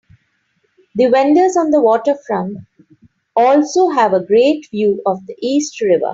The 0.95 1.09
vendors 1.11 1.55
on 1.55 1.69
the 1.69 1.79
waterfront 1.79 2.57
also 3.35 3.89
have 3.89 4.13
a 4.13 4.25
great 4.25 4.67
view 4.71 4.99
of 5.05 5.23
the 5.27 5.35
East 5.39 5.79
River. 5.79 6.09